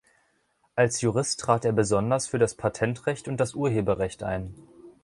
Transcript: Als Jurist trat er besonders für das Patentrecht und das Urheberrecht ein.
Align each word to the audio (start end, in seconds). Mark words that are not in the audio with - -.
Als 0.73 1.01
Jurist 1.01 1.39
trat 1.41 1.63
er 1.63 1.73
besonders 1.73 2.25
für 2.25 2.39
das 2.39 2.55
Patentrecht 2.55 3.27
und 3.27 3.37
das 3.37 3.53
Urheberrecht 3.53 4.23
ein. 4.23 4.51